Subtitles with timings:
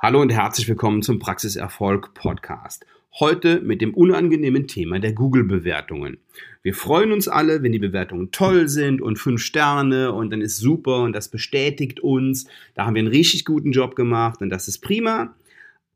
[0.00, 2.86] Hallo und herzlich willkommen zum Praxiserfolg Podcast.
[3.18, 6.18] Heute mit dem unangenehmen Thema der Google-Bewertungen.
[6.62, 10.58] Wir freuen uns alle, wenn die Bewertungen toll sind und fünf Sterne und dann ist
[10.58, 12.46] super und das bestätigt uns.
[12.76, 15.34] Da haben wir einen richtig guten Job gemacht und das ist prima.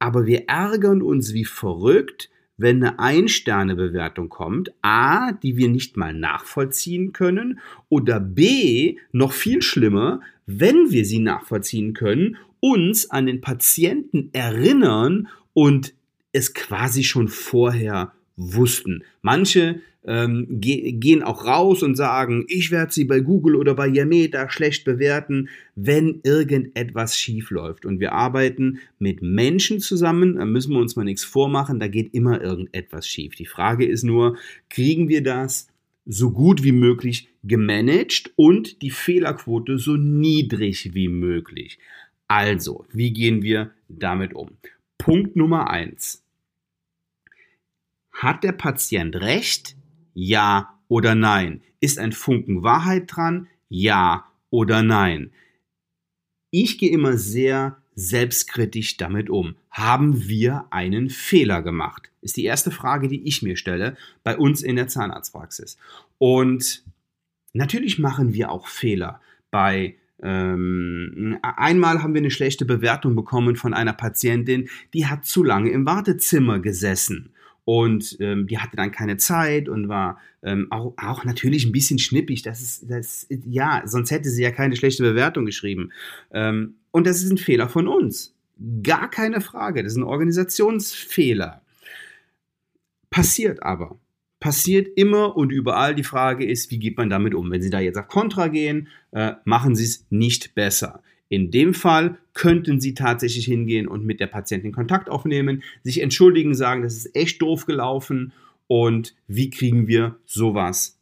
[0.00, 6.12] Aber wir ärgern uns wie verrückt, wenn eine Ein-Sterne-Bewertung kommt, A, die wir nicht mal
[6.12, 13.40] nachvollziehen können, oder B, noch viel schlimmer, wenn wir sie nachvollziehen können uns an den
[13.40, 15.94] Patienten erinnern und
[16.30, 19.02] es quasi schon vorher wussten.
[19.20, 23.88] Manche ähm, ge gehen auch raus und sagen, ich werde sie bei Google oder bei
[23.88, 27.84] Yameta schlecht bewerten, wenn irgendetwas schief läuft.
[27.84, 32.14] Und wir arbeiten mit Menschen zusammen, da müssen wir uns mal nichts vormachen, da geht
[32.14, 33.34] immer irgendetwas schief.
[33.34, 34.36] Die Frage ist nur,
[34.70, 35.68] kriegen wir das
[36.06, 41.78] so gut wie möglich gemanagt und die Fehlerquote so niedrig wie möglich.
[42.34, 44.56] Also, wie gehen wir damit um?
[44.96, 46.24] Punkt Nummer eins.
[48.10, 49.76] Hat der Patient recht?
[50.14, 51.60] Ja oder nein?
[51.80, 53.48] Ist ein Funken Wahrheit dran?
[53.68, 55.30] Ja oder nein?
[56.50, 59.56] Ich gehe immer sehr selbstkritisch damit um.
[59.70, 62.10] Haben wir einen Fehler gemacht?
[62.22, 63.94] Ist die erste Frage, die ich mir stelle
[64.24, 65.76] bei uns in der Zahnarztpraxis.
[66.16, 66.82] Und
[67.52, 69.20] natürlich machen wir auch Fehler
[69.50, 75.42] bei ähm, einmal haben wir eine schlechte Bewertung bekommen von einer Patientin, die hat zu
[75.42, 77.32] lange im Wartezimmer gesessen
[77.64, 81.98] und ähm, die hatte dann keine Zeit und war ähm, auch, auch natürlich ein bisschen
[81.98, 82.42] schnippig.
[82.42, 85.92] Das ist, das, ja, sonst hätte sie ja keine schlechte Bewertung geschrieben.
[86.32, 88.34] Ähm, und das ist ein Fehler von uns.
[88.82, 89.82] Gar keine Frage.
[89.82, 91.62] Das ist ein Organisationsfehler.
[93.10, 93.98] Passiert aber
[94.42, 95.94] passiert immer und überall.
[95.94, 97.52] Die Frage ist, wie geht man damit um?
[97.52, 101.00] Wenn Sie da jetzt auf Kontra gehen, äh, machen Sie es nicht besser.
[101.28, 106.56] In dem Fall könnten Sie tatsächlich hingehen und mit der Patientin Kontakt aufnehmen, sich entschuldigen,
[106.56, 108.32] sagen, das ist echt doof gelaufen
[108.66, 110.98] und wie kriegen wir sowas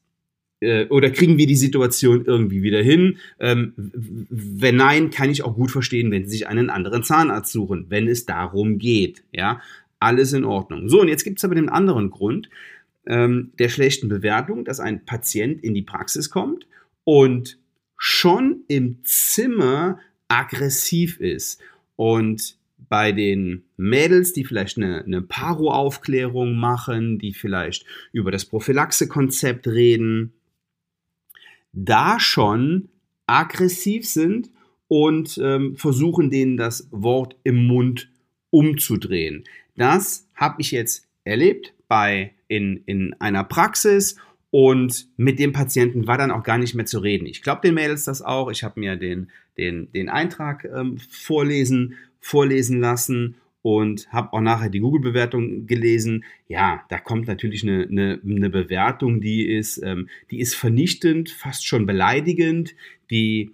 [0.60, 3.16] äh, oder kriegen wir die Situation irgendwie wieder hin?
[3.38, 3.72] Ähm,
[4.28, 8.06] wenn nein, kann ich auch gut verstehen, wenn Sie sich einen anderen Zahnarzt suchen, wenn
[8.06, 9.22] es darum geht.
[9.32, 9.62] Ja,
[9.98, 10.90] alles in Ordnung.
[10.90, 12.50] So, und jetzt gibt es aber den anderen Grund
[13.06, 16.66] ähm, der schlechten Bewertung, dass ein Patient in die Praxis kommt
[17.04, 17.58] und
[17.96, 21.60] schon im Zimmer aggressiv ist.
[21.96, 22.56] Und
[22.88, 30.32] bei den Mädels, die vielleicht eine, eine Paro-Aufklärung machen, die vielleicht über das Prophylaxe-Konzept reden,
[31.72, 32.88] da schon
[33.26, 34.50] aggressiv sind
[34.88, 38.10] und ähm, versuchen, denen das Wort im Mund
[38.50, 39.44] umzudrehen.
[39.76, 44.16] Das habe ich jetzt erlebt bei in, in einer Praxis
[44.50, 47.26] und mit dem Patienten war dann auch gar nicht mehr zu reden.
[47.26, 48.48] Ich glaube den Mädels das auch.
[48.48, 49.28] Ich habe mir den,
[49.58, 56.24] den, den Eintrag ähm, vorlesen, vorlesen lassen und habe auch nachher die Google-Bewertung gelesen.
[56.46, 61.66] Ja, da kommt natürlich eine, eine, eine Bewertung, die ist, ähm, die ist vernichtend, fast
[61.66, 62.76] schon beleidigend,
[63.10, 63.50] die,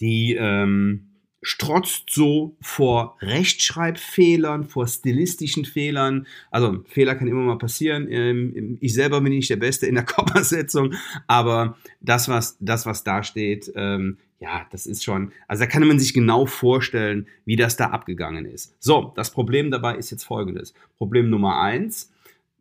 [0.00, 1.08] die ähm,
[1.44, 6.26] strotzt so vor Rechtschreibfehlern, vor stilistischen Fehlern.
[6.50, 8.08] Also Fehler kann immer mal passieren.
[8.10, 10.94] Ähm, ich selber bin nicht der Beste in der Kommasetzung,
[11.26, 15.86] aber das, was, das, was da steht, ähm, ja, das ist schon, also da kann
[15.86, 18.74] man sich genau vorstellen, wie das da abgegangen ist.
[18.80, 20.74] So, das Problem dabei ist jetzt folgendes.
[20.98, 22.10] Problem Nummer eins.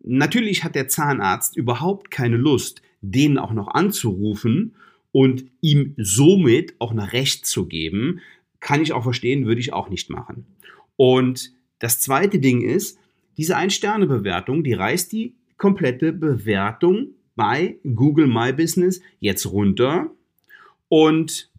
[0.01, 4.75] Natürlich hat der Zahnarzt überhaupt keine Lust, den auch noch anzurufen
[5.11, 8.19] und ihm somit auch noch Recht zu geben,
[8.63, 10.47] kann ich auch verstehen, würde ich auch nicht machen.
[10.95, 12.97] Und das zweite Ding ist,
[13.37, 20.11] diese Ein-Sterne-Bewertung, die reißt die komplette Bewertung bei Google My Business jetzt runter
[20.87, 21.51] und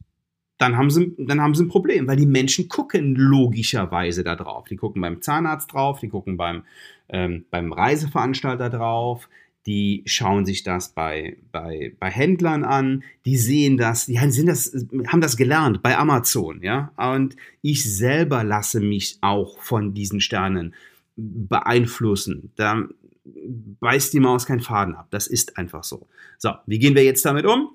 [0.58, 4.66] dann haben sie, dann haben sie ein Problem, weil die Menschen gucken logischerweise da drauf.
[4.68, 6.62] Die gucken beim Zahnarzt drauf, die gucken beim,
[7.08, 9.28] ähm, beim Reiseveranstalter drauf,
[9.66, 14.74] die schauen sich das bei, bei, bei Händlern an, die sehen das, die sind das,
[15.06, 16.92] haben das gelernt bei Amazon, ja.
[16.96, 20.74] Und ich selber lasse mich auch von diesen Sternen
[21.16, 22.52] beeinflussen.
[22.56, 22.86] Da
[23.24, 25.06] beißt die Maus keinen Faden ab.
[25.10, 26.06] Das ist einfach so.
[26.38, 27.70] So, wie gehen wir jetzt damit um?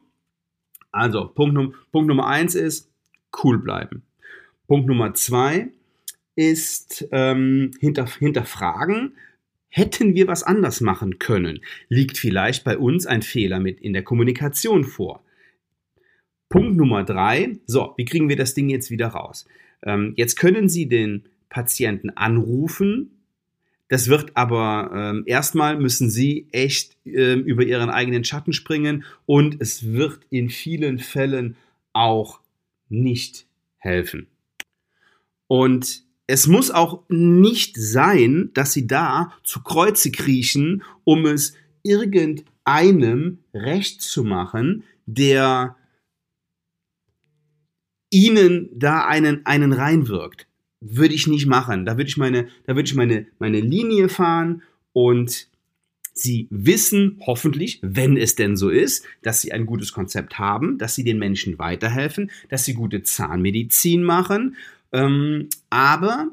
[0.92, 2.90] Also, Punkt, Punkt Nummer eins ist,
[3.44, 4.04] cool bleiben.
[4.68, 5.70] Punkt Nummer zwei
[6.36, 9.16] ist ähm, hinter, hinterfragen,
[9.70, 11.62] Hätten wir was anders machen können?
[11.88, 15.24] Liegt vielleicht bei uns ein Fehler mit in der Kommunikation vor?
[16.50, 17.60] Punkt Nummer drei.
[17.68, 19.48] So, wie kriegen wir das Ding jetzt wieder raus?
[19.84, 23.12] Ähm, jetzt können Sie den Patienten anrufen.
[23.88, 29.62] Das wird aber ähm, erstmal müssen Sie echt ähm, über Ihren eigenen Schatten springen und
[29.62, 31.56] es wird in vielen Fällen
[31.94, 32.40] auch
[32.90, 33.46] nicht
[33.78, 34.28] helfen.
[35.48, 43.40] Und es muss auch nicht sein, dass sie da zu Kreuze kriechen, um es irgendeinem
[43.52, 45.76] recht zu machen, der
[48.12, 50.46] ihnen da einen, einen reinwirkt.
[50.82, 51.88] Würde ich nicht machen.
[51.88, 54.62] Da würde ich meine, da würde ich meine, meine Linie fahren
[54.94, 55.48] und
[56.14, 60.94] sie wissen hoffentlich, wenn es denn so ist, dass sie ein gutes Konzept haben, dass
[60.94, 64.56] sie den Menschen weiterhelfen, dass sie gute Zahnmedizin machen
[64.92, 66.32] ähm, aber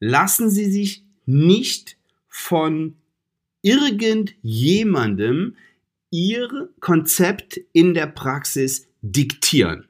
[0.00, 1.96] lassen Sie sich nicht
[2.28, 2.96] von
[3.62, 5.56] irgendjemandem
[6.10, 9.88] Ihr Konzept in der Praxis diktieren.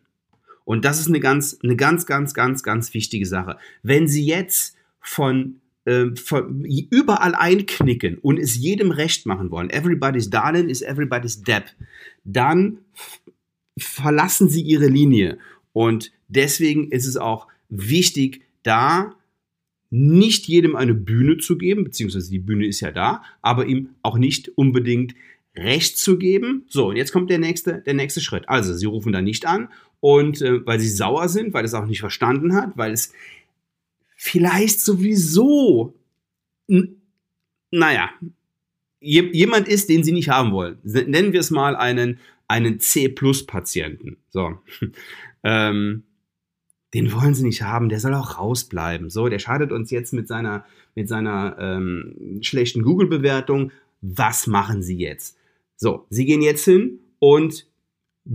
[0.65, 3.57] Und das ist eine ganz, eine ganz, ganz, ganz, ganz wichtige Sache.
[3.83, 10.29] Wenn Sie jetzt von, äh, von überall einknicken und es jedem recht machen wollen, everybody's
[10.29, 11.67] darling is everybody's depp,
[12.25, 12.79] dann
[13.79, 15.39] verlassen Sie Ihre Linie.
[15.73, 19.15] Und deswegen ist es auch wichtig, da
[19.91, 24.19] nicht jedem eine Bühne zu geben, beziehungsweise die Bühne ist ja da, aber ihm auch
[24.19, 25.15] nicht unbedingt
[25.57, 26.65] Recht zu geben.
[26.69, 28.49] So, und jetzt kommt der nächste, der nächste Schritt.
[28.49, 29.69] Also, sie rufen da nicht an
[30.01, 33.13] und äh, weil sie sauer sind, weil es auch nicht verstanden hat, weil es
[34.15, 35.95] vielleicht sowieso,
[37.71, 38.11] naja,
[39.01, 40.79] jemand ist, den sie nicht haben wollen.
[40.83, 44.19] Nennen wir es mal einen, einen C-Plus-Patienten.
[44.29, 44.59] So.
[45.45, 46.03] ähm,
[46.95, 49.11] den wollen sie nicht haben, der soll auch rausbleiben.
[49.11, 50.65] So, der schadet uns jetzt mit seiner,
[50.95, 53.73] mit seiner ähm, schlechten Google-Bewertung.
[54.01, 55.37] Was machen sie jetzt?
[55.77, 57.67] So, sie gehen jetzt hin und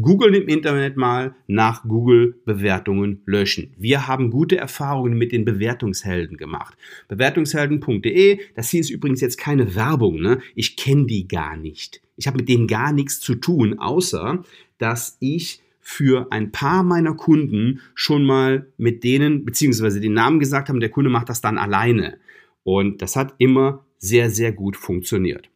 [0.02, 3.74] googeln im Internet mal nach Google-Bewertungen löschen.
[3.78, 6.76] Wir haben gute Erfahrungen mit den Bewertungshelden gemacht.
[7.08, 10.40] Bewertungshelden.de, das hier ist übrigens jetzt keine Werbung, ne?
[10.56, 12.02] Ich kenne die gar nicht.
[12.18, 14.44] Ich habe mit denen gar nichts zu tun, außer
[14.78, 20.70] dass ich für ein paar meiner Kunden schon mal mit denen, beziehungsweise den Namen gesagt
[20.70, 22.18] haben, der Kunde macht das dann alleine.
[22.64, 25.50] Und das hat immer sehr, sehr gut funktioniert.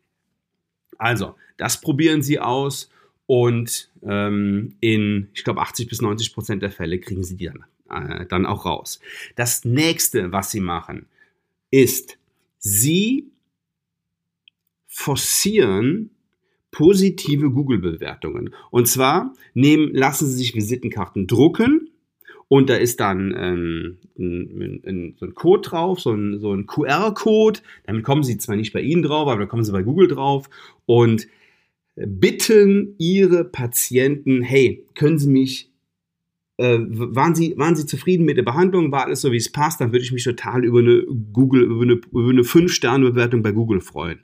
[0.97, 2.89] Also, das probieren Sie aus
[3.25, 7.63] und ähm, in, ich glaube, 80 bis 90 Prozent der Fälle kriegen Sie die dann,
[7.89, 8.99] äh, dann auch raus.
[9.37, 11.07] Das nächste, was Sie machen,
[11.71, 12.17] ist,
[12.59, 13.31] Sie
[14.87, 16.09] forcieren
[16.77, 18.51] positive Google-Bewertungen.
[18.69, 21.89] Und zwar nehmen, lassen Sie sich Visitenkarten drucken
[22.49, 26.67] und da ist dann ähm, ein, ein, so ein Code drauf, so ein, so ein
[26.67, 27.61] QR-Code.
[27.87, 30.51] Damit kommen Sie zwar nicht bei Ihnen drauf, aber da kommen Sie bei Google drauf
[30.85, 31.27] und
[31.95, 35.71] bitten Ihre Patienten, hey, können Sie mich
[36.57, 38.91] äh, waren, Sie, waren Sie zufrieden mit der Behandlung?
[38.91, 39.81] War alles so, wie es passt?
[39.81, 41.03] Dann würde ich mich total über eine
[41.33, 44.19] Google, über eine, über eine 5-Sterne-Bewertung bei Google freuen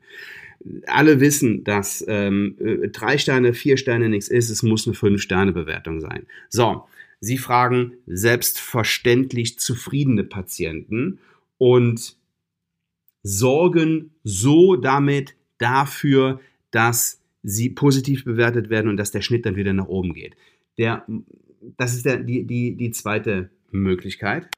[0.87, 6.01] alle wissen, dass ähm, äh, drei Sterne, vier Sterne nichts ist, es muss eine Fünf-Sterne-Bewertung
[6.01, 6.25] sein.
[6.49, 6.85] So,
[7.19, 11.19] Sie fragen selbstverständlich zufriedene Patienten
[11.57, 12.17] und
[13.21, 19.71] sorgen so damit dafür, dass sie positiv bewertet werden und dass der Schnitt dann wieder
[19.71, 20.35] nach oben geht.
[20.77, 21.05] Der,
[21.77, 24.49] das ist der, die, die, die zweite Möglichkeit.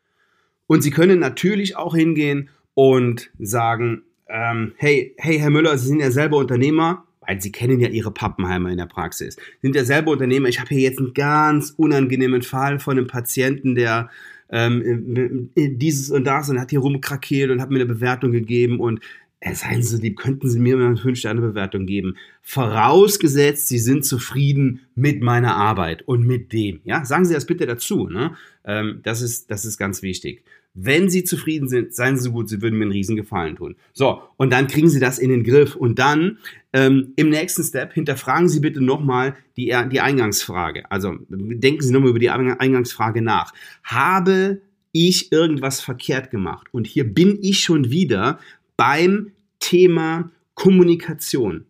[0.68, 6.00] Und Sie können natürlich auch hingehen und sagen, ähm, hey, hey, Herr Müller, Sie sind
[6.00, 9.36] ja selber Unternehmer, weil Sie kennen ja Ihre Pappenheimer in der Praxis.
[9.36, 10.48] Sie sind ja selber Unternehmer.
[10.48, 14.10] Ich habe hier jetzt einen ganz unangenehmen Fall von einem Patienten, der
[14.50, 19.02] ähm, dieses und das und hat hier rumkrakeelt und hat mir eine Bewertung gegeben und
[19.40, 22.16] äh, seien Sie lieb, könnten Sie mir mal eine 5-Sterne-Bewertung geben.
[22.42, 26.80] Vorausgesetzt, Sie sind zufrieden mit meiner Arbeit und mit dem.
[26.84, 28.08] Ja, sagen Sie das bitte dazu.
[28.08, 28.36] Ne?
[28.64, 30.44] Ähm, das, ist, das ist ganz wichtig.
[30.78, 33.78] Wenn Sie zufrieden sind, seien Sie so gut, Sie würden mir einen riesen Gefallen tun.
[33.94, 35.74] So, und dann kriegen Sie das in den Griff.
[35.74, 36.38] Und dann
[36.74, 40.92] ähm, im nächsten Step hinterfragen Sie bitte nochmal die, die Eingangsfrage.
[40.92, 43.54] Also denken Sie nochmal über die Eingangsfrage nach.
[43.86, 46.68] Habe ich irgendwas verkehrt gemacht?
[46.74, 48.40] Und hier bin ich schon wieder
[48.76, 51.64] beim Thema Kommunikation.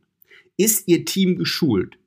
[0.57, 2.00] Ist Ihr Team geschult?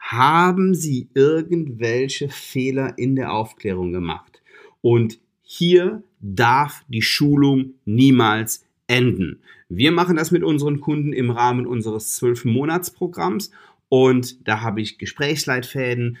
[0.00, 4.42] Haben Sie irgendwelche Fehler in der Aufklärung gemacht?
[4.80, 9.40] Und hier darf die Schulung niemals enden.
[9.68, 13.50] Wir machen das mit unseren Kunden im Rahmen unseres zwölf Monatsprogramms
[13.88, 16.18] und da habe ich Gesprächsleitfäden,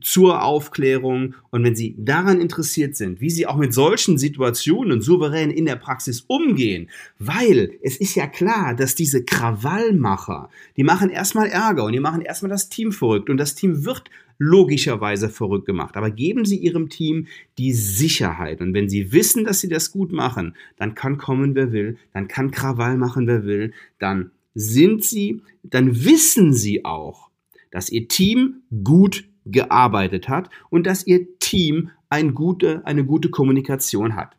[0.00, 1.34] zur Aufklärung.
[1.50, 5.76] Und wenn Sie daran interessiert sind, wie Sie auch mit solchen Situationen souverän in der
[5.76, 11.92] Praxis umgehen, weil es ist ja klar, dass diese Krawallmacher, die machen erstmal Ärger und
[11.92, 15.96] die machen erstmal das Team verrückt und das Team wird logischerweise verrückt gemacht.
[15.96, 18.60] Aber geben Sie Ihrem Team die Sicherheit.
[18.60, 22.28] Und wenn Sie wissen, dass Sie das gut machen, dann kann kommen, wer will, dann
[22.28, 27.30] kann Krawall machen, wer will, dann sind Sie, dann wissen Sie auch,
[27.70, 34.16] dass Ihr Team gut gearbeitet hat und dass ihr Team ein gute, eine gute Kommunikation
[34.16, 34.36] hat.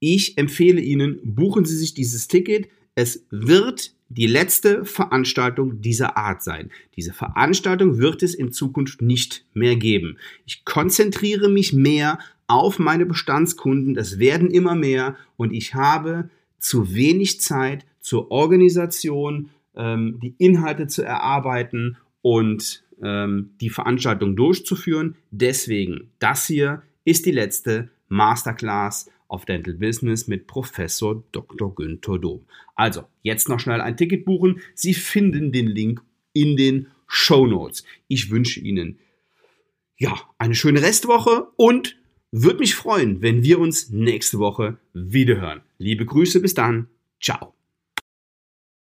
[0.00, 2.68] ich empfehle Ihnen, buchen Sie sich dieses Ticket.
[2.94, 6.70] Es wird die letzte Veranstaltung dieser Art sein.
[6.96, 10.16] Diese Veranstaltung wird es in Zukunft nicht mehr geben.
[10.46, 13.94] Ich konzentriere mich mehr auf meine Bestandskunden.
[13.94, 20.86] Das werden immer mehr und ich habe zu wenig Zeit zur Organisation, ähm, die Inhalte
[20.86, 25.16] zu erarbeiten und ähm, die Veranstaltung durchzuführen.
[25.32, 31.74] Deswegen, das hier ist die letzte Masterclass auf Dental Business mit Professor Dr.
[31.74, 32.44] Günther Dom.
[32.76, 34.60] Also, jetzt noch schnell ein Ticket buchen.
[34.76, 36.00] Sie finden den Link
[36.32, 37.82] in den Show Notes.
[38.06, 39.00] Ich wünsche Ihnen
[39.98, 41.96] ja eine schöne Restwoche und
[42.30, 45.62] würde mich freuen, wenn wir uns nächste Woche wiederhören.
[45.78, 46.86] Liebe Grüße, bis dann.
[47.20, 47.55] Ciao.